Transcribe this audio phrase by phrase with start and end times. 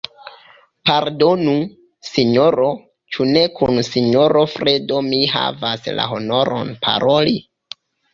[0.89, 1.51] Pardonu,
[2.11, 2.69] sinjoro,
[3.15, 7.37] ĉu ne kun sinjoro Fredo mi havas la honoron paroli?